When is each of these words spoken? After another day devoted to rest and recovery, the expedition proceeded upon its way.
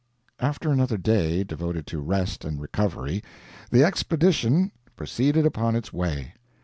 After 0.39 0.71
another 0.71 0.97
day 0.97 1.43
devoted 1.43 1.85
to 1.85 1.99
rest 1.99 2.43
and 2.43 2.59
recovery, 2.59 3.23
the 3.69 3.83
expedition 3.83 4.71
proceeded 4.95 5.45
upon 5.45 5.75
its 5.75 5.93
way. 5.93 6.33